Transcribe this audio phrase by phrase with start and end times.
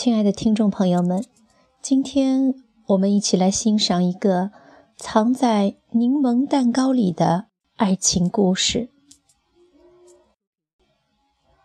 [0.00, 1.24] 亲爱的听众朋友们，
[1.82, 2.54] 今天
[2.86, 4.52] 我们一起来欣赏一个
[4.96, 8.90] 藏在柠檬蛋糕里的爱情故事。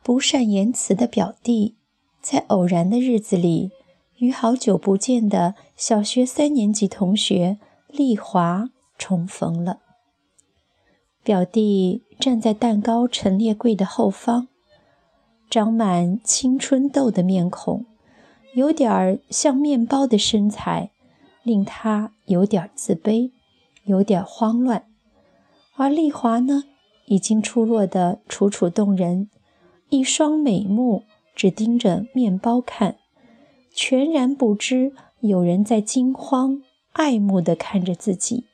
[0.01, 1.75] 不善言辞的表弟，
[2.23, 3.69] 在偶然的日子里，
[4.17, 9.81] 与好久不见的小学三年级同学丽华重逢了。
[11.23, 14.47] 表弟站在蛋糕陈列柜的后方，
[15.51, 17.85] 长满青春痘的面孔，
[18.55, 20.91] 有点儿像面包的身材，
[21.41, 23.31] 令他有点自卑，
[23.85, 24.85] 有点慌乱。
[25.75, 26.63] 而丽华呢，
[27.07, 29.29] 已经出落得楚楚动人，
[29.89, 31.03] 一双美目
[31.35, 32.97] 只盯着面包看，
[33.73, 38.45] 全然不知有人在惊慌、爱慕地看着自己。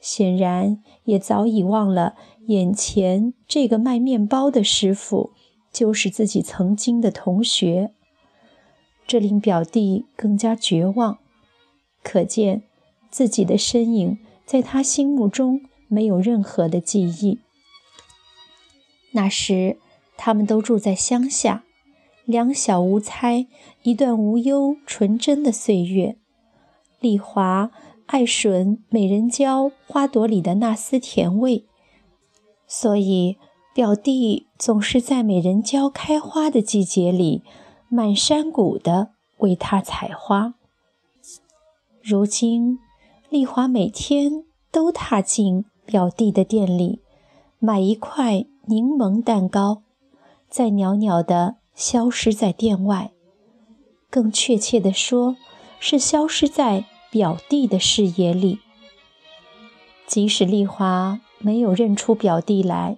[0.00, 2.14] 显然也早已忘了，
[2.46, 5.30] 眼前这个卖面包的师傅
[5.72, 7.92] 就是自己曾经的同学。
[9.12, 11.18] 这令表弟更加绝望，
[12.02, 12.62] 可见
[13.10, 17.40] 自己的身影在他心目中没有任何的记忆。
[19.10, 19.76] 那时
[20.16, 21.62] 他们都住在乡下，
[22.24, 23.46] 两小无猜，
[23.82, 26.16] 一段无忧纯真的岁月。
[26.98, 27.70] 丽华。
[28.06, 31.64] 爱吮美人蕉花朵里的那丝甜味，
[32.66, 33.38] 所以
[33.74, 37.42] 表弟总是在美人蕉开花的季节里，
[37.94, 40.54] 满山谷的为他采花。
[42.02, 42.78] 如今，
[43.28, 47.00] 丽华每天都踏进表弟的店里，
[47.58, 49.82] 买一块柠檬蛋糕，
[50.48, 53.12] 再袅袅地消失在店外。
[54.08, 55.36] 更确切地说，
[55.78, 56.86] 是消失在。
[57.10, 58.60] 表弟的视野里，
[60.06, 62.96] 即使丽华没有认出表弟来，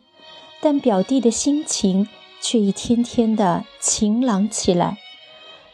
[0.60, 2.06] 但表弟的心情
[2.44, 4.98] 却一天天的晴朗起来，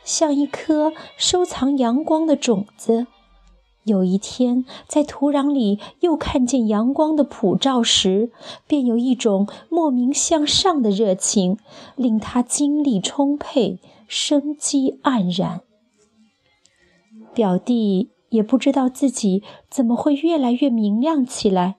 [0.05, 3.09] 像一颗收藏阳光的种子。
[3.83, 8.31] 有一天，在土壤里又看见阳光的普照时，
[8.69, 11.59] 便有一种莫名向上的热情，
[11.97, 15.63] 令他精力充沛，生机盎然。
[17.35, 18.11] 表弟。
[18.31, 21.75] 也不知道自己怎么会越来越明亮起来，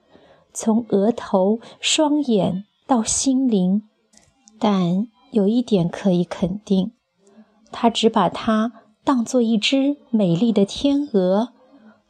[0.52, 3.84] 从额头、双眼到心灵。
[4.64, 6.92] 但有一点可以肯定，
[7.72, 11.48] 他只把它当做一只美丽的天鹅，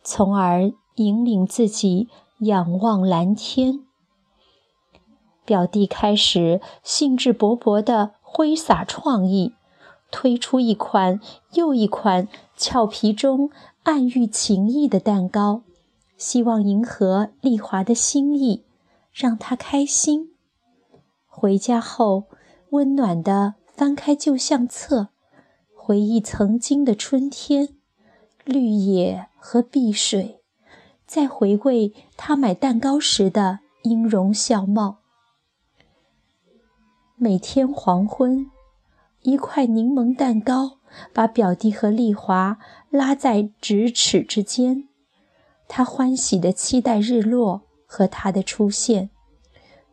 [0.02, 2.08] 从而引领自己
[2.40, 3.80] 仰望蓝天。
[5.46, 9.54] 表弟开始兴致勃勃地挥洒创意，
[10.10, 11.18] 推出一款
[11.54, 13.50] 又一款俏皮中。
[13.84, 15.62] 暗喻情意的蛋糕，
[16.16, 18.62] 希望迎合丽华的心意，
[19.10, 20.34] 让她开心。
[21.26, 22.26] 回家后，
[22.72, 25.08] 温暖地翻开旧相册，
[25.74, 27.68] 回忆曾经的春天，
[28.44, 30.40] 绿野和碧水，
[31.06, 35.00] 再回味他买蛋糕时的音容笑貌。
[37.16, 38.50] 每天黄昏，
[39.20, 40.78] 一块柠檬蛋糕。
[41.14, 42.58] 把表弟和丽华
[42.90, 44.88] 拉在咫尺之间，
[45.66, 49.08] 他欢喜地期待日落和他的出现，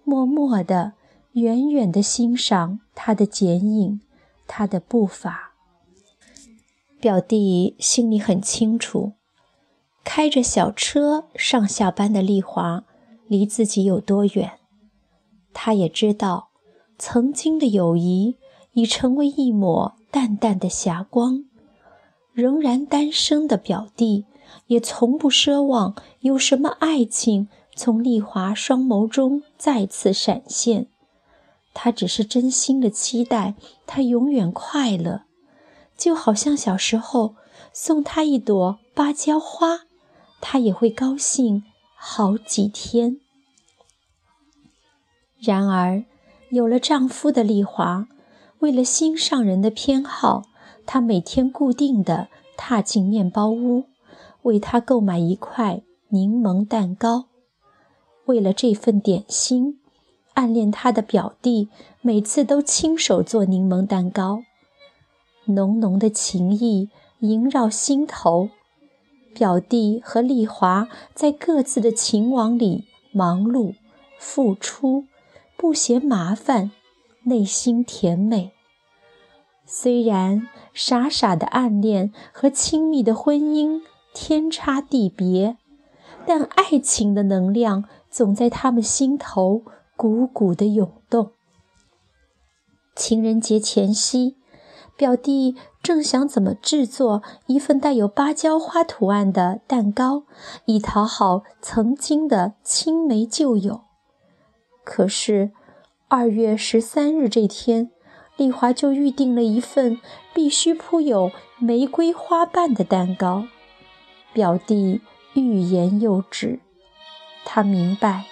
[0.03, 0.91] 默默地、
[1.39, 4.01] 远远地欣赏他的剪影，
[4.47, 5.53] 他的步伐。
[6.99, 9.13] 表弟心里很清楚，
[10.03, 12.83] 开着小车上下班的丽华
[13.27, 14.59] 离自己有多远，
[15.53, 16.49] 他也知道，
[16.97, 18.37] 曾经的友谊
[18.73, 19.95] 已成为一抹。
[20.11, 21.45] 淡淡的霞光，
[22.33, 24.25] 仍然单身的表弟
[24.65, 30.87] 也从不奢望有什么爱情从丽华双眸中再次闪现。
[31.81, 33.55] 他只是真心的期待
[33.87, 35.21] 他永远快乐，
[35.97, 37.35] 就好像小时候
[37.71, 39.85] 送她一朵芭蕉花，
[40.41, 41.63] 她也会高兴
[41.95, 43.21] 好几天。
[45.39, 46.03] 然而，
[46.49, 48.09] 有了丈夫的丽华。
[48.57, 50.43] 为了心上人的偏好，
[50.85, 52.27] 她每天固定地
[52.57, 53.85] 踏进面包屋，
[54.41, 57.27] 为他购买一块柠檬蛋糕。
[58.25, 59.78] 为了这份点心，
[60.39, 61.67] 暗恋他的表弟
[62.01, 64.43] 每次都亲手做柠檬蛋糕。
[65.47, 66.89] 浓浓的情意
[67.19, 68.49] 萦绕心头，
[69.33, 73.73] 表弟和丽华在各自的情网里忙碌、
[74.17, 75.03] 付出，
[75.57, 76.71] 不嫌麻烦。
[77.23, 78.53] 内心甜美。
[79.65, 83.81] 虽然傻傻的暗恋和亲密的婚姻
[84.13, 85.57] 天差地别，
[86.25, 89.63] 但爱情的能量总在他们心头
[89.99, 91.33] 鼓鼓的涌动。
[92.95, 94.37] 情人节前夕，
[94.95, 100.23] 表弟正想怎么制作一份带有芭蕉花图案的蛋糕，
[100.63, 103.81] 以讨好曾经的青梅旧友。
[104.85, 105.51] 可是，
[106.07, 107.91] 二月十三日这天，
[108.37, 109.99] 丽华就预定了一份
[110.33, 113.47] 必须铺有玫瑰花瓣的蛋糕。
[114.31, 115.01] 表弟
[115.33, 116.61] 欲言又止，
[117.43, 118.23] 他明白，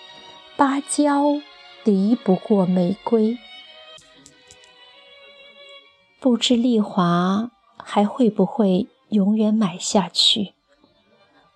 [0.56, 1.42] 芭蕉
[1.88, 3.38] 敌不过玫瑰。
[6.20, 10.54] 不知丽华还会不会永远买下去？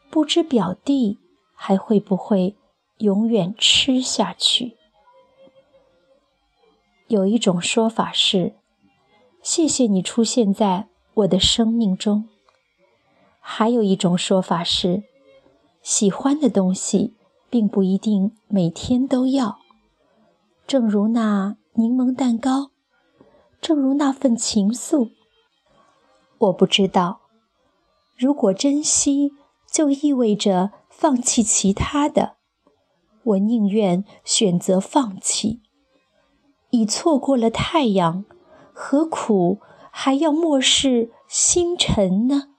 [0.09, 1.19] 不知表弟
[1.53, 2.55] 还会不会
[2.99, 4.77] 永远吃下去？
[7.07, 8.53] 有一种说法是
[9.43, 12.29] ：“谢谢你出现在我的生命中。”
[13.41, 15.03] 还有一种说法是
[15.83, 17.15] ：“喜欢的东西
[17.49, 19.59] 并不一定每天都要。”
[20.71, 22.71] 正如那柠檬蛋糕。
[23.59, 25.09] 正如那份情愫，
[26.37, 27.19] 我不知道。
[28.17, 29.33] 如果珍惜
[29.69, 32.37] 就意味着放弃其他的，
[33.21, 35.61] 我宁愿选择放弃。
[36.69, 38.23] 已错过了太阳，
[38.71, 39.59] 何苦
[39.91, 42.50] 还要漠视星辰呢？